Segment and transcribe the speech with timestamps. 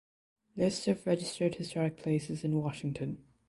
[0.57, 3.23] List of Registered Historic Places in Washington